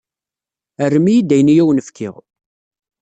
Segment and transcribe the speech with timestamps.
[0.93, 2.15] Rrem-iyi-d ayen i awen-n-fkiɣ.